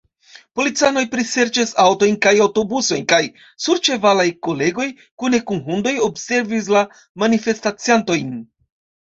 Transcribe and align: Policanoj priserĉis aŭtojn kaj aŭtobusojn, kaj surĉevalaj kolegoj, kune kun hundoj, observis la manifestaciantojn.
Policanoj 0.59 1.01
priserĉis 1.09 1.73
aŭtojn 1.83 2.17
kaj 2.25 2.33
aŭtobusojn, 2.45 3.03
kaj 3.13 3.19
surĉevalaj 3.67 4.25
kolegoj, 4.49 4.89
kune 5.25 5.43
kun 5.53 5.61
hundoj, 5.69 5.95
observis 6.09 6.73
la 6.79 6.85
manifestaciantojn. 7.27 8.35